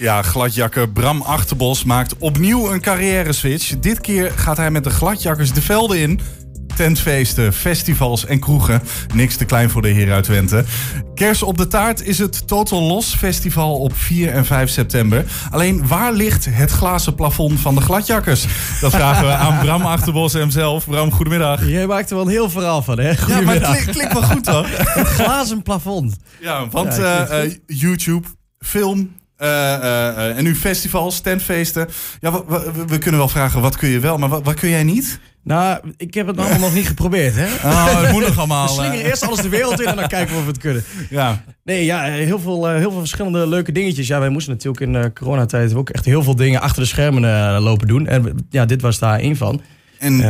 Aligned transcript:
Ja, 0.00 0.22
gladjakker 0.22 0.88
Bram 0.88 1.22
Achterbos 1.22 1.84
maakt 1.84 2.14
opnieuw 2.18 2.72
een 2.72 2.80
carrière 2.80 3.32
switch. 3.32 3.78
Dit 3.78 4.00
keer 4.00 4.32
gaat 4.36 4.56
hij 4.56 4.70
met 4.70 4.84
de 4.84 4.90
gladjakkers 4.90 5.52
de 5.52 5.62
velden 5.62 5.98
in. 5.98 6.20
Tentfeesten, 6.76 7.52
festivals 7.52 8.26
en 8.26 8.40
kroegen. 8.40 8.82
Niks 9.14 9.36
te 9.36 9.44
klein 9.44 9.70
voor 9.70 9.82
de 9.82 9.88
heer 9.88 10.12
uit 10.12 10.24
Twente. 10.24 10.64
Kers 11.14 11.42
op 11.42 11.56
de 11.56 11.66
taart 11.66 12.02
is 12.02 12.18
het 12.18 12.48
Total 12.48 12.82
Los 12.82 13.14
Festival 13.14 13.78
op 13.78 13.96
4 13.96 14.32
en 14.32 14.44
5 14.44 14.70
september. 14.70 15.24
Alleen 15.50 15.86
waar 15.86 16.12
ligt 16.12 16.46
het 16.50 16.70
glazen 16.70 17.14
plafond 17.14 17.60
van 17.60 17.74
de 17.74 17.80
gladjakkers? 17.80 18.46
Dat 18.80 18.90
vragen 18.90 19.26
we 19.26 19.32
aan 19.32 19.58
Bram 19.58 19.82
Achterbos 19.82 20.32
hemzelf. 20.32 20.84
Bram, 20.84 21.12
goedemiddag. 21.12 21.68
Jij 21.68 21.86
maakt 21.86 22.10
er 22.10 22.16
wel 22.16 22.24
een 22.24 22.30
heel 22.30 22.50
verhaal 22.50 22.82
van, 22.82 22.98
hè? 22.98 23.10
Ja, 23.26 23.40
maar 23.40 23.54
het 23.54 23.66
klinkt, 23.66 23.90
klinkt 23.90 24.12
wel 24.12 24.22
goed 24.22 24.44
toch? 24.44 24.66
Het 24.94 25.06
glazen 25.06 25.62
plafond. 25.62 26.16
Ja, 26.40 26.68
want 26.68 26.96
Ja, 26.96 27.26
eh, 27.26 27.44
eh, 27.44 27.52
YouTube, 27.66 28.28
film 28.58 29.18
en 30.36 30.44
nu 30.44 30.54
festivals, 30.56 31.20
tentfeesten. 31.20 31.88
Ja, 32.20 32.32
we, 32.32 32.42
we- 32.46 32.84
we 32.86 32.98
kunnen 32.98 33.20
wel 33.20 33.28
vragen, 33.28 33.60
wat 33.60 33.76
kun 33.76 33.88
je 33.88 33.98
wel, 34.00 34.18
maar 34.18 34.28
wat, 34.28 34.44
wat 34.44 34.54
kun 34.54 34.68
jij 34.68 34.82
niet? 34.84 35.20
Nou, 35.44 35.80
ik 35.96 36.14
heb 36.14 36.26
het 36.26 36.38
allemaal 36.38 36.58
nog 36.58 36.74
niet 36.74 36.86
geprobeerd, 36.86 37.34
hè? 37.36 37.46
Oh, 37.70 38.00
het 38.00 38.12
moet 38.12 38.20
nog 38.22 38.30
We 38.34 38.38
allemaal. 38.38 38.68
slingeren 38.68 39.00
eh, 39.00 39.06
eerst 39.06 39.26
alles 39.26 39.40
de 39.40 39.48
wereld 39.48 39.80
in 39.80 39.86
en 39.86 39.96
dan 39.96 40.08
kijken 40.08 40.32
we 40.34 40.38
of 40.38 40.44
we 40.44 40.50
het 40.50 40.60
kunnen. 40.60 40.84
ja. 41.10 41.42
Nee, 41.64 41.84
ja, 41.84 42.02
heel 42.02 42.38
veel, 42.38 42.68
eh, 42.68 42.74
heel 42.76 42.90
veel 42.90 42.98
verschillende 42.98 43.46
leuke 43.46 43.72
dingetjes. 43.72 44.06
Ja, 44.06 44.18
wij 44.20 44.28
moesten 44.28 44.52
natuurlijk 44.52 44.80
in 44.82 44.96
eh, 44.96 45.04
coronatijd 45.14 45.74
ook 45.74 45.90
echt 45.90 46.04
heel 46.04 46.22
veel 46.22 46.36
dingen 46.36 46.60
achter 46.60 46.82
de 46.82 46.88
schermen 46.88 47.24
eh, 47.24 47.62
lopen 47.62 47.86
doen. 47.88 48.06
En 48.06 48.46
ja, 48.50 48.64
dit 48.64 48.80
was 48.82 48.98
daar 48.98 49.18
één 49.18 49.36
van. 49.36 49.60
En, 50.00 50.20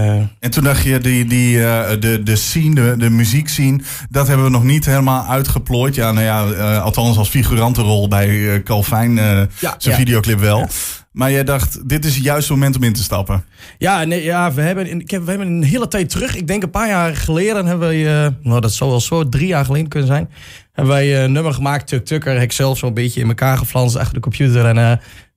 en 0.40 0.50
toen 0.50 0.64
dacht 0.64 0.82
je, 0.82 0.98
die, 0.98 1.24
die, 1.24 1.64
eh, 1.64 2.00
de, 2.00 2.22
de 2.22 2.36
scene, 2.36 2.74
de, 2.74 2.94
de 2.96 3.10
muziekscene, 3.10 3.80
dat 4.08 4.26
hebben 4.26 4.46
we 4.46 4.52
nog 4.52 4.64
niet 4.64 4.84
helemaal 4.84 5.24
uitgeplooid. 5.26 5.94
Ja, 5.94 6.12
nou 6.12 6.24
ja, 6.24 6.46
eh, 6.46 6.82
althans 6.82 7.16
als 7.16 7.28
figurantenrol 7.28 8.08
bij 8.08 8.54
eh 8.54 8.62
Calvin, 8.62 9.14
Ja, 9.14 9.46
zijn 9.58 9.78
ja. 9.80 9.94
videoclip 9.94 10.38
wel. 10.38 10.68
Maar 11.12 11.30
jij 11.30 11.44
dacht, 11.44 11.88
dit 11.88 12.04
is 12.04 12.14
het 12.14 12.24
juiste 12.24 12.52
moment 12.52 12.76
om 12.76 12.82
in 12.82 12.92
te 12.92 13.02
stappen. 13.02 13.44
Ja, 13.78 14.04
nee, 14.04 14.22
ja 14.22 14.52
we, 14.52 14.60
hebben, 14.60 15.00
ik 15.00 15.10
heb, 15.10 15.22
we 15.24 15.30
hebben 15.30 15.48
een 15.48 15.62
hele 15.62 15.88
tijd 15.88 16.10
terug, 16.10 16.36
ik 16.36 16.46
denk 16.46 16.62
een 16.62 16.70
paar 16.70 16.88
jaar 16.88 17.16
geleden, 17.16 17.66
hebben 17.66 17.88
wij, 17.88 18.24
eh, 18.24 18.32
nou 18.42 18.60
dat 18.60 18.72
zou 18.72 18.90
wel 18.90 19.00
zo 19.00 19.28
drie 19.28 19.46
jaar 19.46 19.64
geleden 19.64 19.88
kunnen 19.88 20.08
zijn, 20.08 20.30
hebben 20.72 20.94
wij 20.94 21.24
een 21.24 21.32
nummer 21.32 21.54
gemaakt, 21.54 21.86
Tuk 21.86 22.04
Tukker, 22.04 22.32
heb 22.32 22.42
ik 22.42 22.52
zelf 22.52 22.78
zo'n 22.78 22.94
beetje 22.94 23.20
in 23.20 23.28
elkaar 23.28 23.58
geflanst 23.58 23.96
achter 23.96 24.14
de 24.14 24.20
computer. 24.20 24.66
En, 24.66 24.78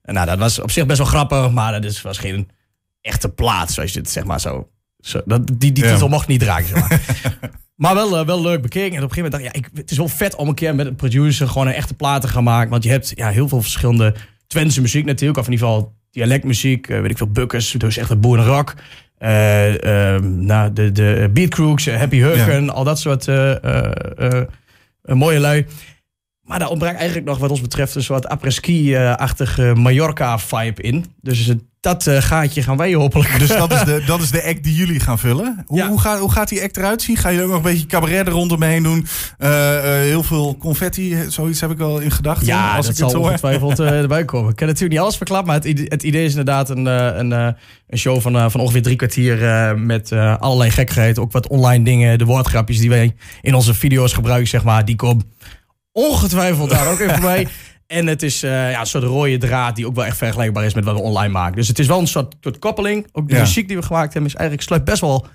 en 0.03 0.13
nou, 0.13 0.25
dat 0.25 0.37
was 0.37 0.59
op 0.59 0.71
zich 0.71 0.85
best 0.85 0.97
wel 0.97 1.07
grappig, 1.07 1.51
maar 1.51 1.71
dat 1.71 1.83
is, 1.83 2.01
was 2.01 2.17
geen 2.17 2.47
echte 3.03 3.29
plaat, 3.29 3.71
zoals 3.71 3.93
je 3.93 3.99
het 3.99 4.09
zeg 4.09 4.23
maar 4.23 4.39
zo. 4.39 4.67
zo 4.99 5.21
dat, 5.25 5.47
die 5.53 5.71
die 5.71 5.83
Ja. 5.83 5.91
titel 5.91 6.07
mocht 6.09 6.27
niet 6.27 6.39
dragen, 6.39 6.67
zeg 6.67 6.79
maar. 6.89 7.01
Maar 7.75 7.95
wel, 7.95 8.17
eh, 8.17 8.25
wel 8.25 8.41
leuk 8.41 8.61
bekeken. 8.61 8.97
En 8.97 9.03
op 9.03 9.09
een 9.09 9.15
gegeven 9.15 9.31
moment 9.31 9.53
dacht 9.53 9.55
ik, 9.55 9.63
ja, 9.71 9.77
ik, 9.77 9.77
het 9.81 9.91
is 9.91 9.97
wel 9.97 10.07
vet 10.07 10.35
om 10.35 10.47
een 10.47 10.53
keer 10.55 10.75
met 10.75 10.85
een 10.87 10.95
producer 10.95 11.47
gewoon 11.47 11.67
een 11.67 11.73
echte 11.73 11.93
plaat 11.93 12.21
te 12.21 12.27
gaan 12.27 12.43
maken. 12.43 12.69
Want 12.69 12.83
je 12.83 12.89
hebt 12.89 13.11
ja, 13.15 13.29
heel 13.29 13.47
veel 13.47 13.61
verschillende 13.61 14.13
Twentse 14.47 14.81
muziek 14.81 15.05
natuurlijk. 15.05 15.39
Of 15.39 15.45
in 15.45 15.51
ieder 15.51 15.67
geval 15.67 15.93
dialectmuziek. 16.11 16.87
eh, 16.89 17.01
weet 17.01 17.11
ik 17.11 17.17
veel, 17.17 17.27
Bukkers. 17.31 17.71
Dus 17.71 17.97
echt 17.97 18.09
het 18.09 18.21
boerenrock. 18.21 18.73
Eh 19.17 19.83
ehm, 20.13 20.45
nou, 20.45 20.73
de, 20.73 20.91
de 20.91 21.29
Beatcrooks, 21.33 21.85
Happy 21.89 22.17
Hurken. 22.19 22.69
Al 22.69 22.83
dat 22.83 22.99
soort 22.99 23.25
mooie 25.01 25.39
lui. 25.39 25.65
Maar 26.43 26.59
daar 26.59 26.69
ontbreekt 26.69 26.95
eigenlijk 26.97 27.27
nog 27.27 27.37
wat 27.37 27.49
ons 27.49 27.61
betreft 27.61 27.95
een 27.95 28.03
soort 28.03 28.27
après-ski-achtige 28.27 29.73
Mallorca-vibe 29.75 30.81
in. 30.81 31.05
Dus 31.21 31.51
dat 31.79 32.07
eh, 32.07 32.21
gaatje 32.21 32.63
gaan 32.63 32.77
wij 32.77 32.93
hopelijk. 32.93 33.39
Dus 33.39 33.47
dat 33.47 33.73
is, 33.73 33.83
de, 33.83 34.03
dat 34.07 34.21
is 34.21 34.31
de 34.31 34.43
act 34.43 34.63
die 34.63 34.75
jullie 34.75 34.99
gaan 34.99 35.19
vullen. 35.19 35.63
Hoe, 35.65 35.77
Ja. 35.77 35.87
hoe, 35.87 35.99
gaat, 35.99 36.19
hoe 36.19 36.31
gaat 36.31 36.49
die 36.49 36.63
act 36.63 36.77
eruit 36.77 37.01
zien? 37.01 37.17
Ga 37.17 37.29
je 37.29 37.41
ook 37.41 37.47
nog 37.47 37.55
een 37.55 37.61
beetje 37.61 37.85
cabaret 37.85 38.27
er 38.27 38.33
rondomheen 38.33 38.83
doen? 38.83 39.05
Eh, 39.37 39.77
eh, 39.77 39.83
heel 40.01 40.23
veel 40.23 40.57
confetti, 40.57 41.17
zoiets 41.27 41.61
heb 41.61 41.71
ik 41.71 41.77
wel 41.77 41.99
in 41.99 42.11
gedachten. 42.11 42.47
Ja, 42.47 42.75
als 42.75 42.85
dat 42.85 42.95
ik 42.95 43.01
het 43.01 43.11
zal 43.11 43.19
hoor. 43.19 43.29
ongetwijfeld 43.29 43.79
erbij 44.03 44.25
komen. 44.25 44.49
Ik 44.49 44.55
kan 44.55 44.67
natuurlijk 44.67 44.93
niet 44.93 45.01
alles 45.03 45.17
verklappen, 45.17 45.47
maar 45.47 45.55
het, 45.61 45.65
ide- 45.65 45.85
het 45.87 46.03
idee 46.03 46.23
is 46.23 46.29
inderdaad 46.29 46.69
een, 46.69 46.85
een, 46.85 47.31
een 47.87 47.97
show 47.97 48.21
van, 48.21 48.51
van 48.51 48.61
ongeveer 48.61 48.81
drie 48.81 48.95
kwartier 48.95 49.37
met 49.79 50.11
allerlei 50.39 50.71
gekkigheid. 50.71 51.19
Ook 51.19 51.31
wat 51.31 51.47
online 51.47 51.83
dingen, 51.83 52.17
de 52.17 52.25
woordgrapjes 52.25 52.79
die 52.79 52.89
wij 52.89 53.15
in 53.41 53.53
onze 53.55 53.73
video's 53.73 54.13
gebruiken, 54.13 54.47
zeg 54.49 54.63
maar, 54.63 54.85
die 54.85 54.95
komen 54.95 55.31
ongetwijfeld 55.93 56.69
daar 56.69 56.87
ook 56.91 56.99
even 56.99 57.21
bij. 57.31 57.47
En 57.87 58.07
het 58.07 58.23
is 58.23 58.43
eh, 58.43 58.71
ja, 58.71 58.79
een 58.79 58.85
soort 58.85 59.03
rode 59.03 59.37
draad 59.37 59.75
die 59.75 59.87
ook 59.87 59.95
wel 59.95 60.05
echt 60.05 60.17
vergelijkbaar 60.17 60.65
is 60.65 60.73
met 60.73 60.83
wat 60.83 60.95
we 60.95 61.01
online 61.01 61.31
maken. 61.33 61.55
Dus 61.55 61.67
het 61.67 61.79
is 61.79 61.87
wel 61.87 61.99
een 61.99 62.07
soort, 62.07 62.35
soort 62.41 62.59
koppeling. 62.59 63.07
Ook 63.11 63.27
de 63.27 63.35
Ja. 63.35 63.39
muziek 63.41 63.67
die 63.67 63.77
we 63.77 63.83
gemaakt 63.83 64.13
hebben 64.13 64.31
is 64.31 64.37
eigenlijk 64.37 64.67
sluit 64.67 64.83
best 64.83 65.01
wel, 65.01 65.27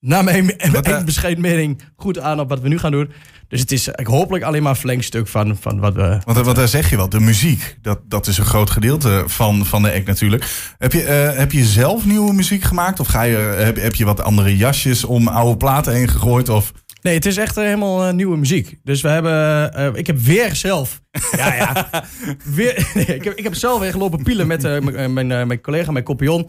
naar 0.00 0.24
mijn 0.24 0.52
Wat, 0.72 0.86
eh, 0.86 1.04
bescheiden 1.04 1.42
mening, 1.42 1.82
goed 1.96 2.18
aan 2.18 2.40
op 2.40 2.48
wat 2.48 2.60
we 2.60 2.68
nu 2.68 2.78
gaan 2.78 2.90
doen. 2.90 3.12
Dus 3.48 3.60
het 3.60 3.72
is 3.72 3.88
eh, 3.88 4.06
hopelijk 4.06 4.44
alleen 4.44 4.62
maar 4.62 4.70
een 4.70 4.76
verlengstuk 4.78 5.28
van, 5.28 5.56
van 5.60 5.80
wat 5.80 5.94
we, 5.94 6.18
Want, 6.24 6.38
want 6.38 6.56
daar 6.56 6.68
zeg 6.68 6.90
je 6.90 6.96
wel, 6.96 7.08
de 7.08 7.20
muziek, 7.20 7.78
dat, 7.82 8.00
dat 8.08 8.26
is 8.26 8.38
een 8.38 8.44
groot 8.44 8.70
gedeelte 8.70 9.24
van, 9.26 9.66
van 9.66 9.82
de 9.82 9.92
act 9.92 10.06
natuurlijk. 10.06 10.74
Heb 10.78 10.92
je, 10.92 11.02
eh, 11.02 11.38
heb 11.38 11.52
je 11.52 11.64
zelf 11.64 12.04
nieuwe 12.04 12.32
muziek 12.32 12.62
gemaakt? 12.62 13.00
Of 13.00 13.06
ga 13.06 13.22
je, 13.22 13.36
heb, 13.36 13.76
heb 13.76 13.94
je 13.94 14.04
wat 14.04 14.22
andere 14.22 14.56
jasjes 14.56 15.04
om 15.04 15.28
oude 15.28 15.56
platen 15.56 15.92
heen 15.94 16.08
gegooid? 16.08 16.48
Of... 16.48 16.72
Nee, 17.06 17.14
het 17.14 17.26
is 17.26 17.36
echt 17.36 17.56
eh, 17.56 17.64
helemaal 17.64 18.06
eh, 18.06 18.12
nieuwe 18.14 18.36
muziek. 18.36 18.78
Dus 18.82 19.00
we 19.00 19.08
hebben. 19.08 19.72
eh, 19.74 19.88
ik 19.94 20.06
heb 20.06 20.18
weer 20.18 20.54
zelf. 20.56 21.00
Ja, 21.36 21.54
ja. 21.54 22.04
weer, 22.44 22.88
nee, 22.94 23.04
ik, 23.04 23.24
heb, 23.24 23.34
ik 23.34 23.44
heb 23.44 23.54
zelf 23.54 23.80
weer 23.80 23.90
gelopen 23.92 24.22
pielen 24.22 24.46
met 24.46 24.62
mijn, 24.62 25.30
eh, 25.30 25.44
mijn 25.44 25.60
collega, 25.60 25.92
mijn 25.92 26.04
kopion. 26.04 26.48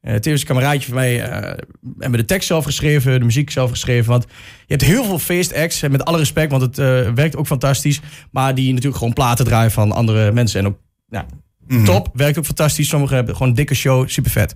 Eh 0.00 0.14
tevens 0.14 0.40
een 0.40 0.46
kameraadje 0.46 0.86
van 0.86 0.94
mij. 0.94 1.22
eh 1.30 1.58
hebben 1.98 2.18
de 2.20 2.24
tekst 2.24 2.46
zelf 2.46 2.64
geschreven, 2.64 3.18
de 3.18 3.24
muziek 3.24 3.50
zelf 3.50 3.70
geschreven. 3.70 4.10
Want 4.10 4.24
je 4.66 4.74
hebt 4.74 4.82
heel 4.82 5.04
veel 5.04 5.18
feestacts. 5.18 5.82
En 5.82 5.90
met 5.90 6.04
alle 6.04 6.18
respect, 6.18 6.50
want 6.50 6.62
het 6.62 6.76
werkt 7.14 7.36
ook 7.36 7.46
fantastisch. 7.46 8.00
Maar 8.30 8.54
die 8.54 8.68
natuurlijk 8.68 8.96
gewoon 8.98 9.12
platen 9.12 9.44
draaien 9.44 9.70
van 9.70 9.92
andere 9.92 10.32
mensen. 10.32 10.60
En 10.60 10.66
ook 10.66 10.78
ja, 11.08 11.26
Mhm. 11.66 11.84
top, 11.84 12.08
werkt 12.12 12.38
ook 12.38 12.44
fantastisch. 12.44 12.88
Sommigen 12.88 13.16
hebben 13.16 13.34
gewoon 13.34 13.48
een 13.48 13.54
dikke 13.54 13.74
show, 13.74 14.08
super 14.08 14.30
vet. 14.30 14.54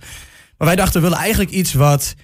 Maar 0.59 0.66
wij 0.66 0.77
dachten, 0.77 1.00
we 1.00 1.06
willen 1.09 1.22
eigenlijk 1.22 1.50
iets 1.50 1.72
wat 1.75 2.15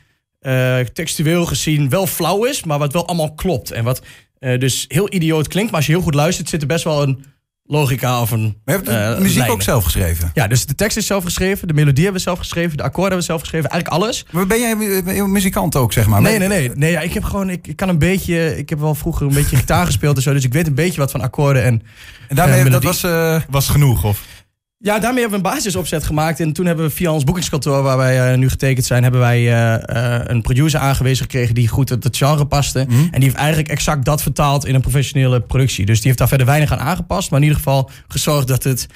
eh, 0.41 0.78
textueel 0.78 1.47
gezien 1.47 1.89
wel 1.89 2.06
flauw 2.06 2.45
is, 2.45 2.65
maar 2.65 2.78
wat 2.78 2.93
wel 2.93 3.06
allemaal 3.06 3.34
klopt. 3.34 3.71
En 3.71 3.84
wat 3.84 4.03
eh, 4.39 4.59
dus 4.59 4.84
heel 4.89 5.12
idioot 5.12 5.49
klinkt, 5.49 5.71
maar 5.71 5.78
als 5.81 5.87
je 5.89 5.93
heel 5.95 6.03
goed 6.03 6.15
luistert, 6.15 6.49
zit 6.49 6.61
er 6.61 6.67
best 6.67 6.84
wel 6.84 7.03
een 7.03 7.25
logica 7.65 8.21
of 8.21 8.31
een. 8.31 8.41
Maar 8.41 8.53
je 8.65 8.73
hebt 8.73 8.87
de 8.87 8.93
eh, 8.93 9.19
muziek 9.19 9.37
lijnen. 9.37 9.55
ook 9.55 9.62
zelf 9.62 9.84
geschreven. 9.84 10.31
Ja, 10.34 10.47
dus 10.47 10.67
de 10.67 10.75
tekst 10.75 10.97
is 10.97 11.06
zelf 11.06 11.25
geschreven, 11.25 11.69
de 11.69 11.75
melodie 11.75 12.03
hebben 12.05 12.23
we 12.23 12.28
zelf 12.28 12.39
geschreven, 12.39 12.77
de 12.77 12.83
akkoorden 12.83 13.12
hebben 13.12 13.19
we 13.19 13.33
zelf 13.33 13.41
geschreven, 13.41 13.71
eigenlijk 13.71 14.03
alles. 14.03 14.25
Maar 14.31 14.47
ben 14.47 14.61
jij 14.61 15.03
ben 15.05 15.15
je 15.15 15.23
muzikant 15.23 15.77
ook, 15.77 15.93
zeg 15.93 16.06
maar? 16.06 16.23
Nee, 16.23 16.39
nee, 16.39 16.49
nee. 16.49 16.71
nee 16.75 16.91
ja, 16.91 17.01
ik 17.01 17.12
heb 17.12 17.25
gewoon, 17.25 17.51
ik, 17.51 17.67
ik 17.67 17.77
kan 17.77 17.89
een 17.89 17.99
beetje, 17.99 18.59
ik 18.59 18.69
heb 18.69 18.78
wel 18.78 18.95
vroeger 18.95 19.27
een 19.27 19.34
beetje 19.34 19.57
gitaar 19.57 19.87
gespeeld 19.93 20.17
en 20.17 20.22
zo, 20.22 20.33
dus 20.33 20.45
ik 20.45 20.53
weet 20.53 20.67
een 20.67 20.75
beetje 20.75 21.01
wat 21.01 21.11
van 21.11 21.21
akkoorden 21.21 21.62
en 21.65 21.83
En 22.28 22.37
daarmee, 22.37 22.71
dat 22.71 22.83
was... 22.83 23.03
eh, 23.03 23.41
Was 23.51 23.69
genoeg? 23.69 24.05
Of? 24.05 24.22
Ja, 24.82 24.98
daarmee 24.98 25.20
hebben 25.20 25.41
we 25.41 25.46
een 25.46 25.54
basisopzet 25.54 26.04
gemaakt. 26.04 26.41
En 26.41 26.52
toen 26.52 26.66
hebben 26.66 26.84
we 26.84 26.91
via 26.91 27.12
ons 27.12 27.24
boekingskantoor, 27.24 27.82
waar 27.82 27.96
wij 27.96 28.32
eh, 28.32 28.38
nu 28.38 28.48
getekend 28.48 28.86
zijn, 28.86 29.02
hebben 29.02 29.20
wij 29.20 29.38
eh, 29.38 30.16
eh, 30.16 30.22
een 30.24 30.42
producer 30.42 30.80
aangewezen 30.80 31.24
gekregen 31.24 31.54
die 31.54 31.68
goed 31.68 31.88
het, 31.88 32.04
het 32.04 32.16
genre 32.16 32.46
paste. 32.46 32.84
Mhm. 32.88 32.98
En 33.00 33.10
die 33.10 33.22
heeft 33.22 33.34
eigenlijk 33.34 33.68
exact 33.68 34.04
dat 34.04 34.22
vertaald 34.22 34.66
in 34.66 34.74
een 34.74 34.80
professionele 34.80 35.41
productie. 35.41 35.86
Dus 35.86 35.96
die 35.96 36.06
heeft 36.06 36.18
daar 36.18 36.28
verder 36.28 36.46
weinig 36.46 36.72
aan 36.72 36.78
aangepast, 36.78 37.30
maar 37.30 37.38
in 37.38 37.44
ieder 37.46 37.62
geval 37.62 37.91
gezorgd 38.08 38.48
dat 38.48 38.62
het, 38.64 38.86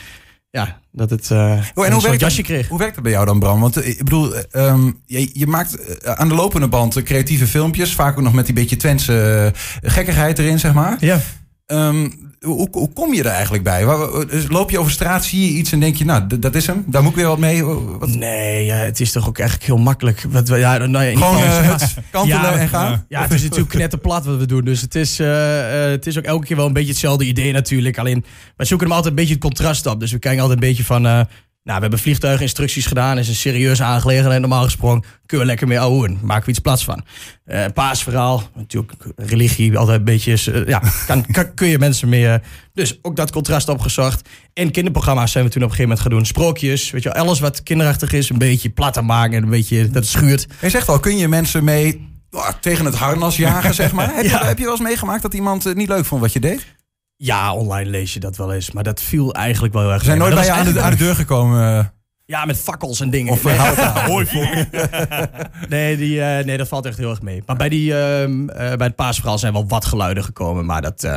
ja, 0.50 0.80
dat 0.92 1.10
het 1.10 1.30
Oh, 1.30 1.38
een 1.38 1.84
en 1.84 1.92
hoe 1.92 2.02
werkt, 2.02 2.20
jasje 2.20 2.42
kreeg. 2.42 2.68
hoe 2.68 2.78
werkt 2.78 2.94
dat 2.94 3.02
bij 3.02 3.12
jou 3.12 3.26
dan, 3.26 3.38
Bram? 3.38 3.60
Want 3.60 3.86
ik 3.86 3.98
bedoel, 4.04 4.34
eh, 4.34 4.66
ehm, 4.66 4.90
je, 5.06 5.30
je 5.32 5.46
maakt 5.46 6.04
aan 6.04 6.28
de 6.28 6.34
lopende 6.34 6.68
band 6.68 7.02
creatieve 7.02 7.46
filmpjes. 7.46 7.94
Vaak 7.94 8.18
ook 8.18 8.24
nog 8.24 8.32
met 8.32 8.46
die 8.46 8.54
beetje 8.54 8.76
Twentse 8.76 9.52
gekkigheid 9.82 10.38
erin, 10.38 10.58
zeg 10.58 10.72
maar. 10.72 10.96
Ja. 11.00 11.20
Ehm, 11.66 12.08
hoe, 12.44 12.68
hoe 12.72 12.92
kom 12.92 13.14
je 13.14 13.20
er 13.22 13.26
eigenlijk 13.30 13.64
bij? 13.64 13.86
Dus 14.30 14.44
Loop 14.48 14.70
je 14.70 14.78
over 14.78 14.92
straat, 14.92 15.24
zie 15.24 15.40
je 15.52 15.58
iets 15.58 15.72
en 15.72 15.80
denk 15.80 15.96
je, 15.96 16.04
nou, 16.04 16.38
dat 16.38 16.54
is 16.54 16.66
hem. 16.66 16.84
Daar 16.86 17.02
moet 17.02 17.10
ik 17.10 17.16
weer 17.16 17.26
wat 17.26 17.38
mee. 17.38 17.64
Wat, 17.64 18.08
Nee, 18.08 18.64
ja, 18.64 18.74
het 18.74 19.00
is 19.00 19.12
toch 19.12 19.28
ook 19.28 19.38
eigenlijk 19.38 19.68
heel 19.68 19.78
makkelijk. 19.78 20.24
Wat, 20.28 20.48
we- 20.48 20.56
ja, 20.56 20.76
nou 20.86 21.04
ja, 21.04 21.18
gewoon 21.18 21.36
eh, 21.36 21.70
het 21.70 21.94
kantelen 22.10 22.40
Ja, 22.42 22.56
en 22.58 22.68
gaan? 22.68 23.04
Ja, 23.08 23.22
het 23.22 23.32
is 23.32 23.42
natuurlijk 23.42 23.70
knetterplat 23.70 24.24
wat 24.24 24.38
we 24.38 24.46
doen. 24.46 24.64
Dus 24.64 24.80
het 24.80 24.94
is, 24.94 25.18
eh, 25.18 25.84
eh, 25.84 25.90
het 25.90 26.06
is 26.06 26.18
ook 26.18 26.24
elke 26.24 26.46
keer 26.46 26.56
wel 26.56 26.66
een 26.66 26.72
beetje 26.72 26.90
hetzelfde 26.90 27.24
idee 27.24 27.52
natuurlijk. 27.52 27.98
Alleen, 27.98 28.24
wij 28.56 28.66
zoeken 28.66 28.86
hem 28.86 28.96
altijd 28.96 29.12
een 29.14 29.20
beetje 29.20 29.34
het 29.34 29.44
contrast 29.44 29.86
op. 29.86 30.00
Dus 30.00 30.12
we 30.12 30.18
kijken 30.18 30.42
altijd 30.42 30.62
een 30.62 30.68
beetje 30.68 30.84
van... 30.84 31.26
nou, 31.64 31.76
we 31.76 31.82
hebben 31.82 31.98
vliegtuiginstructies 31.98 32.86
gedaan. 32.86 33.18
is 33.18 33.28
een 33.28 33.34
serieuze 33.34 33.82
aangelegenheid. 33.82 34.40
Normaal 34.40 34.62
gesproken 34.64 35.04
kun 35.26 35.38
je 35.38 35.44
lekker 35.44 35.66
mee 35.66 35.80
ouwen. 35.80 36.18
Maken 36.22 36.44
we 36.44 36.50
iets 36.50 36.58
plats 36.58 36.84
van. 36.84 37.04
Eh 37.44 37.64
paasverhaal. 37.74 38.42
Natuurlijk 38.54 38.92
religie. 39.16 39.78
Altijd 39.78 39.98
een 39.98 40.04
beetje... 40.04 40.52
eh, 40.52 40.66
ja, 40.66 40.82
kan, 41.06 41.26
kan- 41.26 41.54
kun 41.54 41.66
je 41.68 41.78
mensen 41.78 42.08
mee... 42.08 42.28
eh, 42.28 42.34
dus 42.72 42.98
ook 43.02 43.16
dat 43.16 43.30
contrast 43.32 43.68
opgezocht. 43.68 44.28
En 44.52 44.70
kinderprogramma's 44.70 45.32
zijn 45.32 45.44
we 45.44 45.50
toen 45.50 45.62
op 45.62 45.68
een 45.70 45.74
gegeven 45.76 45.96
moment 45.96 46.00
gaan 46.00 46.18
doen. 46.18 46.26
Sprookjes. 46.26 46.90
Weet 46.90 47.02
je, 47.02 47.14
alles 47.14 47.40
wat 47.40 47.62
kinderachtig 47.62 48.12
is. 48.12 48.30
Een 48.30 48.38
beetje 48.38 48.70
plat 48.70 48.96
aan 48.98 49.06
maken. 49.06 49.36
En 49.36 49.42
een 49.42 49.50
beetje 49.50 49.90
dat 49.90 50.06
schuurt. 50.06 50.46
Je 50.60 50.68
zegt 50.70 50.88
al, 50.88 51.00
kun 51.00 51.16
je 51.16 51.28
mensen 51.28 51.64
mee 51.64 52.08
oh, 52.30 52.48
tegen 52.60 52.84
het 52.84 52.94
harnas 52.94 53.36
jagen, 53.36 53.74
zeg 53.84 53.92
maar? 53.92 54.14
Heb, 54.14 54.24
Ja. 54.24 54.38
je, 54.40 54.46
heb 54.46 54.58
je 54.58 54.64
wel 54.64 54.72
eens 54.72 54.82
meegemaakt 54.82 55.22
dat 55.22 55.34
iemand 55.34 55.64
het 55.64 55.76
niet 55.76 55.88
leuk 55.88 56.04
vond 56.04 56.20
wat 56.20 56.32
je 56.32 56.40
deed? 56.40 56.73
Ja, 57.16 57.54
online 57.54 57.90
lees 57.90 58.12
je 58.14 58.20
dat 58.20 58.36
wel 58.36 58.52
eens. 58.52 58.70
Maar 58.70 58.82
dat 58.84 59.02
viel 59.02 59.34
eigenlijk 59.34 59.72
wel 59.74 59.82
heel 59.82 59.92
erg 59.92 60.00
Ze 60.00 60.06
zijn 60.06 60.18
mee. 60.18 60.28
nooit 60.28 60.40
bij 60.40 60.54
je 60.54 60.60
aan 60.60 60.72
de, 60.72 60.80
aan 60.80 60.90
de 60.90 60.96
deur 60.96 61.14
gekomen. 61.14 61.78
eh, 61.78 61.84
Ja, 62.24 62.44
met 62.44 62.56
fakkels 62.60 63.00
en 63.00 63.10
dingen. 63.10 63.32
Of 63.32 63.44
nee, 63.44 63.56
hout 64.06 64.32
nee, 65.68 65.96
die, 65.96 66.22
eh, 66.22 66.44
nee, 66.44 66.56
dat 66.56 66.68
valt 66.68 66.86
echt 66.86 66.98
heel 66.98 67.10
erg 67.10 67.22
mee. 67.22 67.42
Maar 67.46 67.56
bij, 67.56 67.68
die, 67.68 67.98
ehm, 67.98 68.48
eh, 68.48 68.76
bij 68.76 68.86
het 68.86 68.96
paasverhaal 68.96 69.38
zijn 69.38 69.52
wel 69.52 69.68
wat 69.68 69.84
geluiden 69.84 70.24
gekomen. 70.24 70.64
Maar 70.64 70.82
dat, 70.82 71.08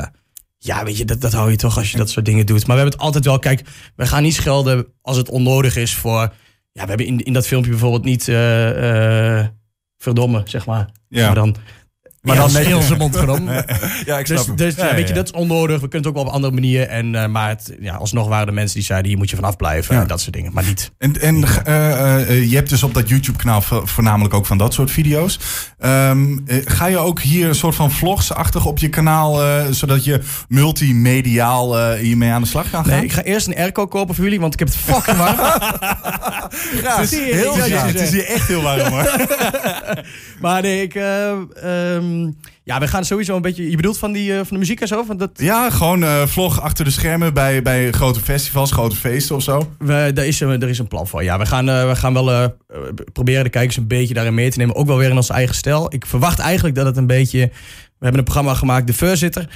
ja, 0.57 0.83
weet 0.83 0.97
je, 0.97 1.05
dat, 1.05 1.21
dat 1.21 1.33
hou 1.33 1.51
je 1.51 1.57
toch 1.57 1.77
als 1.77 1.91
je 1.91 1.97
dat 1.97 2.09
soort 2.09 2.25
dingen 2.25 2.45
doet. 2.45 2.67
Maar 2.67 2.75
we 2.75 2.81
hebben 2.81 2.93
het 2.93 3.01
altijd 3.01 3.25
wel, 3.25 3.39
kijk, 3.39 3.61
we 3.95 4.07
gaan 4.07 4.23
niet 4.23 4.33
schelden 4.35 4.85
als 5.01 5.17
het 5.17 5.29
onnodig 5.29 5.75
is 5.75 5.95
voor... 5.95 6.33
Ja, 6.71 6.83
we 6.83 6.89
hebben 6.89 7.05
in, 7.07 7.19
in 7.23 7.33
dat 7.33 7.47
filmpje 7.47 7.71
bijvoorbeeld 7.71 8.03
niet 8.03 8.27
uh, 8.27 9.45
verdomme, 9.97 10.41
zeg 10.45 10.65
maar. 10.65 10.89
Ja. 11.09 11.25
Maar 11.25 11.35
dan... 11.35 11.55
Maar 12.21 12.35
ja, 12.35 12.41
dan 12.47 12.55
heel 12.55 12.81
zijn 12.81 12.97
mond 12.99 13.15
genomen. 13.17 13.65
Ja, 14.05 14.17
ik 14.19 14.25
Dus, 14.27 14.41
snap 14.41 14.57
dus 14.57 14.75
hem. 14.75 14.87
ja, 14.87 14.95
weet 14.95 15.07
je, 15.07 15.13
dat 15.13 15.25
is 15.25 15.31
onnodig. 15.31 15.81
We 15.81 15.87
kunnen 15.87 15.97
het 15.97 16.07
ook 16.07 16.13
wel 16.15 16.23
op 16.23 16.29
andere 16.31 16.53
manieren. 16.53 16.89
En, 16.89 17.15
eh, 17.15 17.27
maar 17.27 17.49
het, 17.49 17.75
ja, 17.79 17.95
alsnog 17.95 18.27
waren 18.27 18.47
er 18.47 18.53
mensen 18.53 18.75
die 18.75 18.85
zeiden, 18.85 19.07
hier 19.09 19.17
moet 19.17 19.29
je 19.29 19.35
vanaf 19.35 19.55
blijven. 19.55 19.95
En 20.01 20.07
dat 20.07 20.21
soort 20.21 20.33
dingen. 20.35 20.53
Maar 20.53 20.63
niet. 20.63 20.91
En, 20.97 21.21
en 21.21 21.43
eh, 21.65 22.21
eh, 22.21 22.49
je 22.49 22.55
hebt 22.55 22.69
dus 22.69 22.83
op 22.83 22.93
dat 22.93 23.09
YouTube-kanaal 23.09 23.61
vo- 23.61 23.85
voornamelijk 23.85 24.33
ook 24.33 24.45
van 24.45 24.57
dat 24.57 24.73
soort 24.73 24.91
video's. 24.91 25.39
Ehm, 25.79 26.37
eh, 26.45 26.57
ga 26.65 26.85
je 26.85 26.97
ook 26.97 27.19
hier 27.21 27.47
een 27.47 27.55
soort 27.55 27.75
van 27.75 27.91
vlogsachtig 27.91 28.65
op 28.65 28.77
je 28.77 28.89
kanaal, 28.89 29.41
zodat 29.73 30.03
je 30.03 30.21
multimediaal 30.47 31.91
hiermee 31.95 32.31
aan 32.31 32.41
de 32.41 32.47
slag 32.47 32.69
kan 32.69 32.85
gaan? 32.85 32.93
Nee, 32.95 33.03
ik 33.03 33.11
ga 33.11 33.23
eerst 33.23 33.47
een 33.47 33.55
airco 33.57 33.85
kopen 33.87 34.15
voor 34.15 34.23
jullie, 34.23 34.39
want 34.39 34.53
ik 34.53 34.59
heb 34.59 34.67
het 34.67 34.77
fucking 34.77 35.17
warm. 35.17 35.35
het, 36.97 37.11
is 37.11 37.19
heel, 37.19 37.55
het 37.57 37.99
is 37.99 38.11
hier 38.11 38.25
echt 38.25 38.47
heel 38.47 38.61
warm 38.61 38.91
hoor. 38.91 39.25
maar 40.41 40.61
nee, 40.61 40.81
ik... 40.81 40.95
eh, 40.95 41.31
ehm, 42.13 42.31
ja, 42.63 42.79
we 42.79 42.87
gaan 42.87 43.05
sowieso 43.05 43.35
een 43.35 43.41
beetje... 43.41 43.69
Je 43.69 43.75
bedoelt 43.75 43.97
van, 43.97 44.11
die, 44.11 44.31
eh, 44.31 44.37
van 44.37 44.47
de 44.49 44.57
muziek 44.57 44.81
en 44.81 44.87
zo? 44.87 45.03
Van 45.03 45.17
dat, 45.17 45.29
Ja, 45.33 45.69
gewoon 45.69 46.03
eh, 46.03 46.25
vlog 46.27 46.61
achter 46.61 46.85
de 46.85 46.91
schermen 46.91 47.33
bij, 47.33 47.61
bij 47.61 47.91
grote 47.91 48.19
festivals, 48.19 48.71
grote 48.71 48.95
feesten 48.95 49.35
of 49.35 49.43
zo. 49.43 49.71
we, 49.79 50.11
daar, 50.13 50.25
is, 50.25 50.39
een- 50.39 50.61
er 50.61 50.69
is 50.69 50.79
een 50.79 50.87
plan 50.87 51.07
voor. 51.07 51.23
Ja, 51.23 51.37
we 51.39 51.45
gaan, 51.45 51.69
eh, 51.69 51.87
we 51.89 51.95
gaan 51.95 52.13
wel 52.13 52.31
eh, 52.31 52.43
eh, 52.43 52.49
proberen 53.13 53.43
de 53.43 53.49
kijkers 53.49 53.77
een 53.77 53.87
beetje 53.87 54.13
daarin 54.13 54.33
mee 54.33 54.49
te 54.51 54.57
nemen. 54.57 54.75
Ook 54.75 54.87
wel 54.87 54.97
weer 54.97 55.09
in 55.09 55.15
onze 55.15 55.33
eigen 55.33 55.55
stijl. 55.55 55.93
Ik 55.93 56.05
verwacht 56.05 56.39
eigenlijk 56.39 56.75
dat 56.75 56.85
het 56.85 56.97
een 56.97 57.07
beetje... 57.07 57.39
We 57.39 58.03
hebben 58.05 58.19
een 58.19 58.31
programma 58.33 58.53
gemaakt, 58.53 58.87
De 58.87 58.93
Voorzitter. 58.93 59.49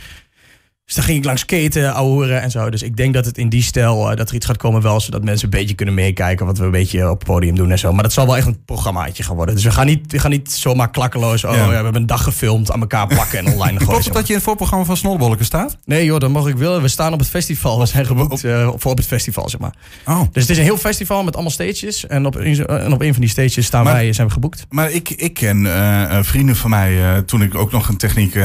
Dus 0.91 0.99
daar 0.99 1.09
ging 1.09 1.19
ik 1.19 1.25
langs 1.25 1.41
skaten, 1.41 1.93
ouwehoeren 1.93 2.41
en 2.41 2.51
zo. 2.51 2.69
Dus 2.69 2.83
ik 2.83 2.97
denk 2.97 3.13
dat 3.13 3.25
het 3.25 3.37
in 3.37 3.49
die 3.49 3.63
stijl, 3.63 4.11
eh, 4.11 4.17
dat 4.17 4.29
er 4.29 4.35
iets 4.35 4.45
gaat 4.45 4.57
komen 4.57 4.81
wel... 4.81 4.99
zodat 4.99 5.23
mensen 5.23 5.45
een 5.45 5.59
beetje 5.59 5.75
kunnen 5.75 5.93
meekijken 5.95 6.45
wat 6.45 6.57
we 6.57 6.65
een 6.65 6.71
beetje 6.71 7.09
op 7.09 7.19
het 7.19 7.27
podium 7.27 7.55
doen 7.55 7.71
en 7.71 7.79
zo. 7.79 7.93
Maar 7.93 8.03
dat 8.03 8.13
zal 8.13 8.25
wel 8.25 8.37
echt 8.37 8.47
een 8.47 8.65
programmaatje 8.65 9.23
gaan 9.23 9.35
worden. 9.35 9.55
Dus 9.55 9.63
we 9.63 9.71
gaan 9.71 9.85
niet, 9.85 10.11
we 10.11 10.19
gaan 10.19 10.31
niet 10.31 10.51
zomaar 10.51 10.89
klakkeloos... 10.91 11.43
oh 11.43 11.51
Ja. 11.51 11.57
ja. 11.57 11.67
we 11.67 11.73
hebben 11.73 11.95
een 11.95 12.05
dag 12.05 12.23
gefilmd, 12.23 12.71
aan 12.71 12.79
elkaar 12.81 13.07
plakken 13.07 13.39
en 13.39 13.45
online 13.45 13.71
gooien. 13.77 13.85
Klopt 13.87 14.05
het 14.05 14.13
dat 14.13 14.21
je 14.23 14.29
in 14.29 14.35
het 14.35 14.43
voorprogramma 14.43 14.85
van 14.85 14.97
Snollebolken 14.97 15.45
staat? 15.45 15.77
Nee 15.85 16.05
joh, 16.05 16.19
dat 16.19 16.29
mag 16.29 16.47
ik 16.47 16.55
willen. 16.55 16.81
We 16.81 16.87
staan 16.87 17.13
op 17.13 17.19
het 17.19 17.29
festival. 17.29 17.79
We 17.79 17.85
zijn 17.85 18.05
geboekt 18.05 18.43
eh, 18.43 18.69
voor 18.75 18.91
op 18.91 18.97
het 18.97 19.07
festival, 19.07 19.49
zeg 19.49 19.59
maar. 19.59 19.73
Oh. 20.05 20.21
Dus 20.31 20.41
het 20.41 20.49
is 20.51 20.57
een 20.57 20.63
heel 20.63 20.77
festival 20.77 21.23
met 21.23 21.33
allemaal 21.33 21.51
stages. 21.51 22.07
En 22.07 22.25
op, 22.25 22.35
en 22.37 22.93
op 22.93 23.01
een 23.01 23.13
van 23.13 23.21
die 23.21 23.29
stages 23.29 23.65
staan 23.65 23.83
Maar- 23.83 23.93
wij, 23.93 24.13
zijn 24.13 24.27
we 24.27 24.33
geboekt. 24.33 24.65
Maar 24.69 24.91
ik, 24.91 25.09
ik 25.09 25.33
ken 25.33 25.65
eh, 25.75 26.17
vrienden 26.21 26.55
van 26.55 26.69
mij, 26.69 27.21
toen 27.21 27.41
ik 27.41 27.55
ook 27.55 27.71
nog 27.71 27.87
een 27.87 27.97
techniek 27.97 28.35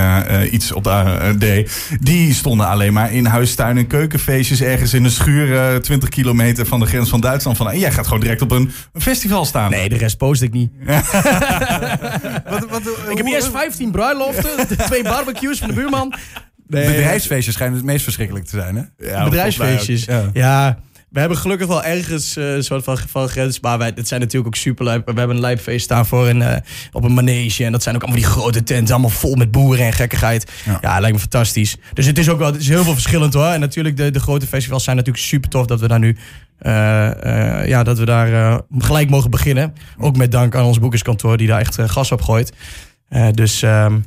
iets 0.51 0.73
op 0.73 0.85
de, 0.85 1.35
deed. 1.39 1.89
Die 2.01 2.35
stonden 2.37 2.67
alleen 2.67 2.93
maar 2.93 3.13
in 3.13 3.25
huistuin- 3.27 3.77
en 3.79 3.87
keukenfeestjes 3.87 4.61
ergens 4.61 4.95
in 4.95 5.05
een 5.05 5.11
schuur 5.11 5.73
eh 5.75 5.77
20 5.77 6.09
kilometer 6.09 6.67
van 6.67 6.81
de 6.81 6.87
grens 6.87 7.09
van 7.09 7.21
Duitsland. 7.21 7.57
Van, 7.57 7.71
en 7.71 7.79
jij 7.79 7.93
gaat 7.93 8.05
gewoon 8.07 8.21
direct 8.21 8.43
op 8.43 8.51
een, 8.51 8.73
een 8.93 9.01
festival 9.01 9.45
staan. 9.45 9.71
Nee, 9.71 9.89
de 9.89 9.97
rest 9.97 10.17
post 10.17 10.43
ik 10.43 10.53
niet. 10.53 10.71
Wat, 12.51 12.67
wat, 12.71 12.83
Ik 13.11 13.17
heb 13.17 13.27
eerst 13.27 13.51
15 13.51 13.91
bruiloften, 13.91 14.67
twee 14.87 15.03
barbecues 15.03 15.59
van 15.59 15.69
de 15.69 15.75
buurman. 15.75 16.15
Nee, 16.69 16.87
Bedrijfsfeestjes 16.87 17.55
schijnen 17.55 17.77
het 17.77 17.87
meest 17.87 18.03
verschrikkelijk 18.05 18.45
te 18.45 18.57
zijn, 18.57 18.77
hè? 18.77 19.09
Ja, 19.11 19.25
bedrijfsfeestjes. 19.25 20.07
Ja. 20.33 20.79
We 21.11 21.21
hebben 21.21 21.39
gelukkig 21.39 21.67
wel 21.67 21.85
ergens 21.85 22.37
eh, 22.37 22.55
een 22.55 22.65
soort 22.65 22.85
van, 22.85 22.99
van 22.99 23.29
grens. 23.29 23.61
Maar 23.61 23.79
wij, 23.79 23.93
het 23.95 24.09
zijn 24.09 24.21
natuurlijk 24.21 24.47
ook 24.47 24.61
super 24.61 24.85
lijp. 24.85 25.07
We 25.07 25.19
hebben 25.19 25.37
een 25.37 25.43
lijpfeest 25.43 25.85
staan 25.85 26.07
voor 26.07 26.29
een, 26.29 26.43
eh, 26.43 26.57
op 26.93 27.05
een 27.05 27.15
manege. 27.15 27.65
En 27.65 27.73
dat 27.73 27.83
zijn 27.83 27.95
ook 27.95 28.03
allemaal 28.03 28.21
die 28.21 28.31
grote 28.31 28.63
tenten. 28.63 28.95
Allemaal 28.95 29.11
vol 29.11 29.35
met 29.35 29.51
boeren 29.51 29.85
en 29.87 29.93
gekkigheid. 29.93 30.51
Ja. 30.65 30.79
Ja, 30.81 30.99
lijkt 31.01 31.15
me 31.15 31.21
fantastisch. 31.21 31.77
Dus 31.93 32.07
het 32.07 32.19
is 32.19 32.29
ook 32.29 32.39
wel 32.39 32.53
het 32.53 32.61
is 32.61 32.69
heel 32.69 32.85
veel 32.85 32.93
verschillend 32.93 33.35
hoor. 33.35 33.47
En 33.47 33.61
natuurlijk, 33.61 33.97
de, 33.97 34.11
de 34.11 34.21
grote 34.21 34.47
festivals 34.47 34.85
zijn 34.85 34.97
natuurlijk 34.97 35.25
super 35.25 35.51
tof 35.51 35.67
dat 35.67 35.81
we 35.81 35.89
daar 35.89 35.99
nu. 35.99 36.17
eh, 36.59 37.67
ja, 37.67 37.83
dat 37.83 37.99
we 37.99 38.05
daar 38.05 38.61
gelijk 38.79 39.11
mogen 39.11 39.31
beginnen. 39.31 39.73
Ook 39.99 40.17
met 40.17 40.33
dank 40.33 40.55
aan 40.55 40.65
ons 40.65 40.79
boekerskantoor 40.79 41.37
die 41.37 41.47
daar 41.47 41.61
echt 41.61 41.79
gas 41.81 42.13
op 42.13 42.23
gooit. 42.23 42.53
Dus 43.33 43.63
ehm, 43.63 43.99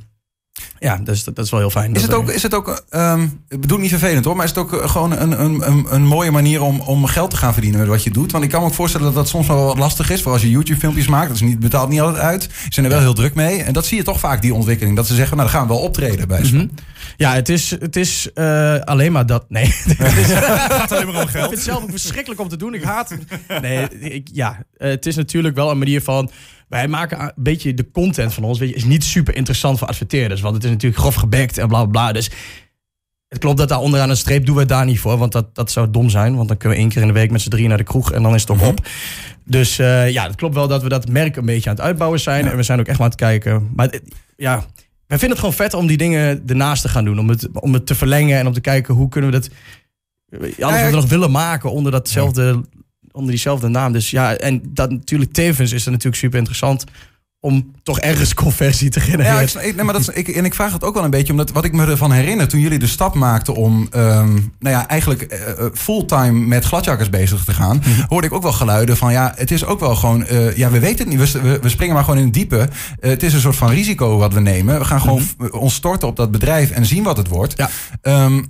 ja, 0.80 0.98
dus 0.98 1.24
dat, 1.24 1.36
dat 1.36 1.46
is 1.46 1.52
wel 1.52 1.60
heel 1.60 1.70
fijn. 1.70 1.94
Is 1.94 2.02
het 2.02 2.14
ook, 2.14 2.30
is 2.30 2.44
het 2.44 2.54
ook 2.54 2.84
ehm, 2.90 3.24
ik 3.48 3.62
bedoel 3.62 3.78
niet 3.78 3.90
vervelend 3.90 4.26
hoor, 4.26 4.36
maar 4.36 4.46
is 4.46 4.52
het 4.52 4.60
ook 4.60 4.74
eh, 4.74 4.90
gewoon 4.90 5.12
een, 5.12 5.44
een, 5.44 5.68
een, 5.68 5.86
een 5.90 6.06
mooie 6.06 6.32
manier 6.32 6.62
om, 6.62 6.80
om 6.80 7.06
geld 7.06 7.30
te 7.30 7.38
gaan 7.38 7.54
verdienen 7.54 7.80
met 7.80 7.90
wat 7.90 8.04
je 8.04 8.12
doet? 8.12 8.32
Want 8.32 8.44
ik 8.44 8.50
kan 8.50 8.62
me 8.62 8.68
ook 8.68 8.74
voorstellen 8.74 9.06
dat 9.06 9.16
dat 9.16 9.28
soms 9.28 9.48
wel 9.48 9.66
wat 9.66 9.78
lastig 9.78 10.10
is. 10.10 10.22
Voor 10.22 10.32
als 10.32 10.42
je 10.42 10.50
YouTube-filmpjes 10.50 11.08
maakt, 11.08 11.28
dat 11.28 11.36
is 11.36 11.42
niet, 11.42 11.60
betaalt 11.60 11.90
niet 11.90 12.02
altijd 12.02 12.24
uit. 12.24 12.44
Ze 12.44 12.68
zijn 12.70 12.86
er 12.86 12.92
wel 12.92 13.02
heel 13.02 13.14
druk 13.14 13.36
mee. 13.36 13.64
En 13.64 13.74
dat 13.74 13.86
zie 13.86 13.98
je 13.98 14.04
toch 14.04 14.20
vaak, 14.20 14.42
die 14.42 14.54
ontwikkeling. 14.54 14.96
Dat 14.96 15.08
ze 15.08 15.16
zeggen, 15.16 15.38
nou 15.38 15.50
dan 15.50 15.60
gaan 15.60 15.68
we 15.68 15.74
wel 15.74 15.84
optreden 15.84 16.28
bij 16.28 16.46
ze. 16.46 16.56
Mhm. 16.56 16.68
Ja, 17.18 17.34
het 17.34 17.50
is, 17.50 17.70
het 17.70 17.96
is 17.96 18.30
eh, 18.34 18.80
alleen 18.80 19.12
maar 19.12 19.26
dat. 19.26 19.46
Nee, 19.50 19.66
het 19.98 20.18
is, 20.18 20.32
gaat 20.32 20.92
alleen 20.92 21.06
maar 21.06 21.16
om 21.16 21.22
ik 21.22 21.30
geld. 21.30 21.44
vind 21.44 21.56
het 21.56 21.64
zelf 21.64 21.84
ook 21.84 21.90
verschrikkelijk 21.90 22.42
om 22.42 22.50
te 22.50 22.58
doen. 22.58 22.74
Ik 22.74 22.84
haat 22.84 23.10
het. 23.10 23.62
Nee, 23.62 24.00
ik, 24.00 24.28
ja, 24.34 24.64
het 24.78 25.06
is 25.06 25.16
natuurlijk 25.16 25.56
wel 25.56 25.72
een 25.72 25.78
manier 25.78 26.02
van. 26.02 26.32
Wij 26.70 26.88
maken 26.88 27.20
een 27.22 27.32
beetje 27.36 27.74
de 27.74 27.92
content 27.92 28.34
van 28.34 28.44
ons. 28.44 28.60
Weet 28.60 28.70
je, 28.70 28.76
is 28.76 28.84
niet 28.84 29.04
super 29.04 29.36
interessant 29.36 29.80
voor 29.80 29.88
adverteerders. 29.88 30.42
Want 30.42 30.56
het 30.56 30.64
is 30.64 30.70
natuurlijk 30.70 31.02
grof 31.02 31.16
gebekt 31.16 31.58
en 31.58 31.68
bla 31.68 31.78
bla 31.86 31.92
bla. 31.92 32.12
Dus 32.12 32.30
het 33.28 33.38
klopt 33.40 33.58
dat 33.58 33.70
daar 33.70 33.80
onderaan 33.80 34.10
een 34.10 34.18
streep 34.18 34.46
doen 34.46 34.56
we 34.56 34.66
daar 34.66 34.86
niet 34.86 35.00
voor. 35.00 35.18
Want 35.18 35.32
dat, 35.32 35.56
dat 35.56 35.72
zou 35.72 35.92
dom 35.92 36.10
zijn. 36.10 36.36
Want 36.36 36.48
dan 36.48 36.58
kunnen 36.58 36.78
we 36.78 36.84
één 36.84 36.92
keer 36.94 37.02
in 37.02 37.08
de 37.08 37.14
week 37.14 37.32
met 37.32 37.42
z'n 37.42 37.50
drieën 37.50 37.70
naar 37.70 37.78
de 37.78 37.84
kroeg. 37.84 38.12
En 38.12 38.24
dan 38.24 38.34
is 38.36 38.42
het 38.42 38.52
ook 38.52 38.62
op. 38.62 38.88
Dus 39.46 39.80
eh, 39.80 40.10
ja, 40.12 40.24
het 40.28 40.36
klopt 40.36 40.54
wel 40.56 40.68
dat 40.68 40.84
we 40.84 40.90
dat 40.90 41.08
merk 41.10 41.36
een 41.36 41.46
beetje 41.46 41.70
aan 41.70 41.76
het 41.76 41.86
uitbouwen 41.86 42.20
zijn. 42.20 42.48
En 42.48 42.56
we 42.56 42.64
zijn 42.64 42.80
ook 42.80 42.88
echt 42.88 42.98
maar 43.00 43.06
aan 43.08 43.12
het 43.14 43.22
kijken. 43.22 43.70
Maar 43.76 43.86
het- 43.90 44.02
ja, 44.38 44.56
wij 45.08 45.18
vinden 45.20 45.30
het 45.30 45.40
gewoon 45.40 45.54
vet 45.54 45.74
om 45.74 45.88
die 45.88 45.98
dingen 45.98 46.44
ernaast 46.48 46.82
te 46.82 46.90
gaan 46.90 47.06
doen. 47.06 47.20
Om 47.20 47.30
het, 47.30 47.48
om 47.54 47.74
het 47.74 47.86
te 47.86 47.96
verlengen 47.96 48.38
en 48.40 48.48
om 48.48 48.54
te 48.54 48.62
kijken 48.62 48.94
hoe 48.94 49.10
kunnen 49.10 49.32
we 49.32 49.40
dat... 49.40 49.50
Alles 50.40 50.56
ja, 50.58 50.70
wat 50.82 50.90
we 50.90 50.96
nog 50.96 51.10
willen 51.10 51.32
maken 51.32 51.72
onder, 51.72 51.92
datzelfde, 51.92 52.64
onder 53.12 53.32
diezelfde 53.32 53.68
naam. 53.68 53.92
Dus 53.92 54.10
ja, 54.10 54.36
en 54.36 54.62
dat 54.66 54.92
natuurlijk 54.92 55.32
tevens 55.34 55.72
is 55.72 55.82
het 55.84 55.90
natuurlijk 55.94 56.22
super 56.22 56.38
interessant... 56.38 56.84
om 57.42 57.72
toch 57.84 58.00
ergens 58.00 58.34
conversie 58.46 58.90
te 58.90 59.00
genereren. 59.00 59.48
Ja, 59.54 59.62
ik, 59.62 59.76
nee, 59.76 59.84
maar 59.86 59.94
dat 59.94 60.02
is, 60.02 60.10
ik, 60.10 60.28
en 60.28 60.46
ik 60.46 60.54
vraag 60.54 60.74
het 60.74 60.84
ook 60.84 60.94
wel 60.94 61.04
een 61.04 61.10
beetje, 61.10 61.32
omdat 61.32 61.52
wat 61.52 61.66
ik 61.66 61.74
me 61.74 61.86
ervan 61.86 62.12
herinner 62.12 62.48
toen 62.48 62.60
jullie 62.60 62.80
de 62.80 62.88
stap 62.88 63.14
maakten 63.16 63.56
om, 63.56 63.88
ehm, 63.92 64.34
nou 64.34 64.76
ja, 64.76 64.88
eigenlijk 64.88 65.22
eh, 65.22 65.50
eh, 65.50 65.72
fulltime 65.74 66.32
met 66.32 66.66
gladjakkers 66.66 67.10
bezig 67.10 67.44
te 67.44 67.54
gaan, 67.54 67.78
Mhm. 67.78 68.02
hoorde 68.08 68.28
ik 68.28 68.34
ook 68.34 68.42
wel 68.44 68.52
geluiden 68.52 68.98
van, 68.98 69.12
ja, 69.12 69.34
het 69.36 69.52
is 69.52 69.66
ook 69.66 69.80
wel 69.80 69.96
gewoon, 69.96 70.26
eh, 70.26 70.58
ja, 70.58 70.70
we 70.70 70.80
weten 70.80 71.10
het 71.10 71.18
niet, 71.18 71.32
we, 71.32 71.60
we, 71.62 71.70
springen 71.70 71.94
maar 71.96 72.04
gewoon 72.04 72.20
in 72.20 72.26
het 72.26 72.34
diepe. 72.34 72.70
Het 73.00 73.24
is 73.24 73.34
een 73.34 73.40
soort 73.42 73.56
van 73.56 73.70
risico 73.70 74.18
wat 74.18 74.34
we 74.34 74.40
nemen. 74.40 74.80
We 74.80 74.86
gaan 74.86 75.02
gewoon 75.02 75.22
f- 75.22 75.36
ons 75.52 75.74
storten 75.74 76.08
op 76.08 76.16
dat 76.16 76.32
bedrijf 76.32 76.72
en 76.72 76.86
zien 76.86 77.04
wat 77.04 77.18
het 77.18 77.28
wordt. 77.28 77.58
Mhm. 77.58 77.68
Ja. 77.68 77.70
Ehm, 78.02 78.44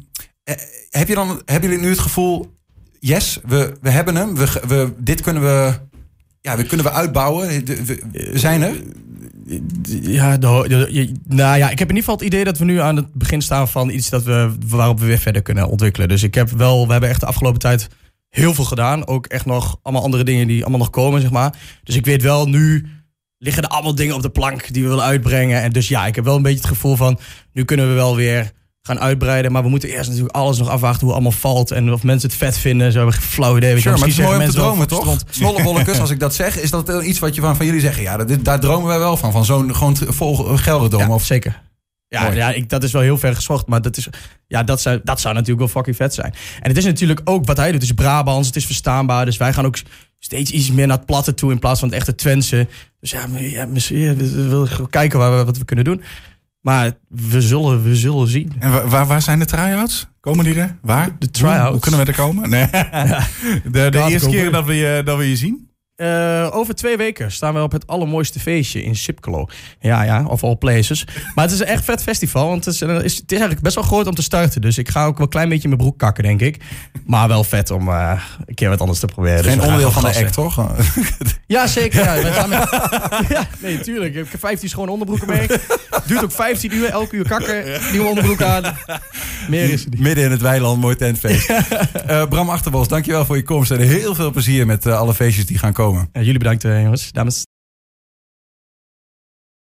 eh, 0.44 0.56
heb 0.90 1.08
je 1.08 1.16
dan, 1.16 1.42
hebben 1.46 1.70
jullie 1.70 1.84
nu 1.86 1.90
het 1.92 2.00
gevoel, 2.00 2.58
yes, 3.00 3.40
we, 3.46 3.74
we 3.82 3.90
hebben 3.90 4.16
hem, 4.16 4.36
we, 4.36 4.62
we, 4.68 4.94
dit 4.98 5.22
kunnen 5.22 5.42
we, 5.42 5.74
ja, 6.42 6.58
we 6.58 6.64
kunnen 6.64 6.86
we 6.86 6.92
uitbouwen, 6.92 7.48
we, 7.66 8.32
zijn 8.34 8.62
er? 8.62 8.76
Ja, 10.02 10.38
de, 10.38 11.16
nou 11.28 11.58
ja, 11.58 11.70
ik 11.70 11.80
heb 11.80 11.90
in 11.90 11.96
ieder 11.96 12.10
geval 12.10 12.16
het 12.16 12.24
idee 12.24 12.44
dat 12.44 12.58
we 12.58 12.66
nu 12.66 12.80
aan 12.80 12.96
het 12.96 13.14
begin 13.14 13.42
staan 13.42 13.68
van 13.68 13.90
iets 13.90 14.10
dat 14.10 14.24
we, 14.24 14.52
waarop 14.68 15.00
we 15.00 15.06
weer 15.06 15.18
verder 15.18 15.42
kunnen 15.42 15.70
ontwikkelen. 15.70 16.08
Dus 16.08 16.24
ik 16.24 16.36
heb 16.36 16.50
wel, 16.50 16.86
we 16.86 16.92
hebben 16.92 17.10
echt 17.10 17.20
de 17.20 17.26
afgelopen 17.26 17.60
tijd 17.60 17.88
heel 18.30 18.54
veel 18.54 18.64
gedaan. 18.64 19.08
Ook 19.08 19.26
echt 19.26 19.46
nog 19.46 19.80
allemaal 19.82 20.04
andere 20.04 20.24
dingen 20.24 20.48
die 20.48 20.62
allemaal 20.62 20.80
nog 20.80 20.90
komen, 20.90 21.22
zeg 21.22 21.32
maar. 21.32 21.56
Dus 21.84 21.96
ik 21.96 22.06
weet 22.06 22.22
wel, 22.22 22.48
nu 22.48 22.86
liggen 23.38 23.64
er 23.64 23.70
allemaal 23.70 23.96
dingen 23.96 24.16
op 24.16 24.22
de 24.22 24.30
plank 24.30 24.74
die 24.74 24.84
we 24.84 24.90
willen 24.90 25.04
uitbrengen. 25.04 25.62
En 25.62 25.72
dus 25.72 25.88
ja, 25.88 26.06
ik 26.06 26.16
heb 26.16 26.26
wel 26.26 26.36
een 26.36 26.42
beetje 26.42 26.58
het 26.58 26.68
gevoel 26.68 26.96
van, 26.96 27.20
nu 27.54 27.66
kunnen 27.66 27.88
we 27.88 27.94
wel 27.94 28.16
weer 28.16 28.52
gaan 28.90 29.00
uitbreiden. 29.00 29.52
Maar 29.52 29.64
we 29.64 29.70
moeten 29.70 29.90
eerst 29.90 30.10
natuurlijk 30.10 30.36
alles 30.36 30.58
nog 30.58 30.70
afwachten 30.70 31.00
hoe 31.00 31.10
het 31.10 31.16
allemaal 31.18 31.40
valt. 31.40 31.72
En 31.72 31.94
of 31.94 32.04
mensen 32.04 32.30
het 32.30 32.38
vet 32.38 32.58
vinden. 32.58 32.92
Zo 32.92 32.98
hebben 32.98 33.16
we 33.16 33.22
geen 33.22 33.32
flauw 33.32 33.58
idee. 33.58 33.80
Sure, 33.80 33.98
maar 33.98 34.08
het 34.08 34.18
is 34.18 34.18
mooi 34.18 34.30
om 34.30 34.40
te 34.40 34.46
Misschien 34.46 34.64
dromen, 34.64 34.88
toch? 34.88 35.06
wel, 35.06 35.18
Snollebolletjes, 35.30 36.00
als 36.06 36.10
ik 36.10 36.20
dat 36.20 36.36
zeg, 36.36 36.58
is 36.58 36.70
dat 36.70 37.04
iets 37.04 37.20
wat 37.20 37.36
je 37.36 37.42
van, 37.42 37.56
van 37.56 37.66
jullie 37.66 37.82
zeggen? 37.82 38.04
Ja, 38.04 38.18
dat, 38.18 38.44
daar 38.46 38.60
dromen 38.60 38.88
wij 38.88 39.00
wel 39.00 39.18
van. 39.18 39.32
Van 39.32 39.46
zo'n 39.46 39.76
gewoon 39.76 39.98
vol 40.08 40.36
Gelredome. 40.36 41.04
Ja, 41.04 41.14
Of, 41.14 41.24
zeker. 41.24 41.62
Ja, 42.08 42.24
Mooi. 42.24 42.36
ja 42.36 42.52
ik, 42.52 42.70
dat 42.70 42.84
is 42.84 42.92
wel 42.92 43.02
heel 43.02 43.18
ver 43.18 43.36
gezocht. 43.36 43.68
Maar 43.68 43.82
dat, 43.82 43.98
is, 43.98 44.08
ja, 44.48 44.64
dat, 44.64 44.82
zou, 44.82 45.00
dat 45.04 45.20
zou 45.20 45.34
natuurlijk 45.34 45.60
wel 45.60 45.68
fucking 45.68 45.96
vet 45.96 46.14
zijn. 46.14 46.34
En 46.62 46.70
het 46.70 46.78
is 46.78 46.86
natuurlijk 46.86 47.22
ook 47.24 47.46
wat 47.46 47.58
hij 47.58 47.72
doet. 47.72 47.82
Het 47.82 47.90
is 47.90 47.96
Brabants, 47.96 48.48
het 48.48 48.56
is 48.56 48.66
verstaanbaar. 48.66 49.26
Dus 49.26 49.38
wij 49.38 49.54
gaan 49.54 49.66
ook 49.66 49.78
steeds 50.20 50.52
iets 50.52 50.72
meer 50.72 50.88
naar 50.88 50.98
het 50.98 51.06
platte 51.06 51.34
toe 51.34 51.52
in 51.52 51.60
plaats 51.60 51.80
van 51.80 51.90
het 51.90 51.98
echte 51.98 52.16
Twentse. 52.16 52.68
Dus 53.00 53.12
ja, 53.12 53.26
ja 53.38 53.66
misschien, 53.66 53.98
ja, 53.98 54.16
we, 54.16 54.48
willen 54.48 54.90
kijken 54.90 55.20
waar 55.20 55.38
we, 55.38 55.46
wat 55.46 55.58
we 55.58 55.66
kunnen 55.66 55.86
doen. 55.86 56.02
Maar 56.70 56.92
we 57.08 57.42
zullen, 57.42 57.84
we 57.84 57.96
zullen 57.96 58.28
zien. 58.28 58.52
En 58.60 58.72
wa- 58.72 58.88
waar, 58.88 59.08
waar 59.08 59.22
zijn 59.22 59.40
de 59.40 59.46
try-outs? 59.46 60.08
Komen 60.20 60.46
die 60.46 60.56
er? 60.56 60.78
Waar? 60.82 61.16
De 61.20 61.32
try-outs? 61.32 61.62
Hoe, 61.62 61.72
hoe 61.72 61.80
kunnen 61.80 62.00
we 62.00 62.06
er 62.06 62.18
komen? 62.18 62.50
Nee. 62.50 62.68
De, 63.72 63.90
de 63.90 64.06
eerste 64.10 64.30
keer 64.30 64.52
dat 64.52 64.66
we, 64.66 64.74
je, 64.74 65.02
dat 65.06 65.18
we 65.18 65.30
je 65.30 65.36
zien? 65.36 65.69
Eh, 66.00 66.48
over 66.52 66.76
twee 66.76 66.98
weken 66.98 67.32
staan 67.32 67.54
we 67.54 67.62
op 67.62 67.72
het 67.72 67.88
allermooiste 67.88 68.40
feestje 68.40 68.84
in 68.84 68.96
Sipkelo. 68.96 69.48
Ja, 69.80 70.04
ja, 70.04 70.24
of 70.26 70.44
all 70.44 70.56
places. 70.56 71.08
Maar 71.36 71.44
het 71.46 71.54
is 71.54 71.60
een 71.60 71.66
echt 71.66 71.84
vet 71.84 72.04
festival, 72.04 72.48
want 72.48 72.66
het 72.66 72.74
is, 72.74 72.82
eh, 72.82 72.90
is- 72.90 72.96
het 73.16 73.24
is 73.32 73.32
eigenlijk 73.32 73.62
best 73.62 73.76
wel 73.76 73.84
groot 73.84 74.08
om 74.08 74.16
te 74.16 74.22
starten. 74.22 74.62
Dus 74.62 74.78
ik 74.78 74.90
ga 74.90 75.06
ook 75.06 75.14
wel 75.18 75.26
een 75.26 75.32
klein 75.32 75.50
beetje 75.50 75.68
mijn 75.68 75.80
broek 75.80 75.98
kakken, 75.98 76.24
denk 76.24 76.42
ik. 76.42 76.58
Maar 77.06 77.28
wel 77.28 77.44
vet 77.44 77.72
om 77.72 77.90
eh, 77.90 78.22
een 78.46 78.56
keer 78.56 78.70
wat 78.70 78.80
anders 78.82 79.00
te 79.00 79.06
proberen. 79.06 79.38
Dus 79.38 79.46
Geen 79.46 79.56
gaan 79.62 79.64
onderdeel 79.66 79.92
van 79.92 80.02
de 80.12 80.18
act, 80.18 80.34
toch? 80.34 80.56
Ja, 81.48 81.68
zeker. 81.68 82.04
Ja, 82.04 82.16
we 82.16 82.34
gaan 82.34 82.50
met- 82.50 82.70
ja, 83.38 83.48
nee, 83.60 83.80
tuurlijk. 83.80 84.16
Ik 84.16 84.28
heb 84.32 84.40
15 84.40 84.70
schone 84.70 84.92
onderbroeken 84.92 85.28
mee. 85.28 85.48
Duurt 86.06 86.24
ook 86.24 86.32
15 86.32 86.74
uur, 86.74 86.86
elke 86.90 87.16
uur 87.16 87.28
kakken. 87.28 87.64
Nieuwe 87.92 88.08
onderbroek 88.08 88.42
aan. 88.42 88.64
Meer 89.50 89.70
is 89.70 89.82
het 89.84 89.90
niet. 89.94 90.00
Midden 90.00 90.24
in 90.24 90.32
het 90.32 90.42
weiland, 90.42 90.82
mooi 90.82 90.96
tentfeest. 90.96 91.52
Bram 92.30 92.50
Achterbos, 92.50 92.88
dankjewel 92.88 93.26
voor 93.26 93.36
je 93.36 93.44
komst. 93.44 93.72
En 93.72 93.80
heel 93.80 94.16
veel 94.16 94.32
plezier 94.32 94.66
met 94.66 94.86
alle 94.86 95.14
feestjes 95.14 95.46
die 95.46 95.58
gaan 95.58 95.74
komen. 95.74 95.88
Ja, 95.94 96.22
jullie 96.22 96.38
bedankt, 96.38 96.64
eh, 96.64 96.82
jongens. 96.84 97.12
Dames. 97.12 97.49